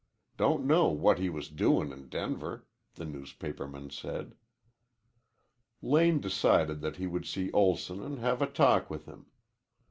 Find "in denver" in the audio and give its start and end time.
1.93-2.65